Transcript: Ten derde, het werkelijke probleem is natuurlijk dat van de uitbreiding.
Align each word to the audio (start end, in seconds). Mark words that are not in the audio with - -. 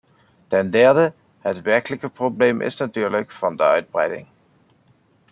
Ten 0.47 0.69
derde, 0.71 1.13
het 1.39 1.61
werkelijke 1.61 2.09
probleem 2.09 2.61
is 2.61 2.75
natuurlijk 2.75 3.27
dat 3.27 3.37
van 3.37 3.55
de 3.55 3.63
uitbreiding. 3.63 4.27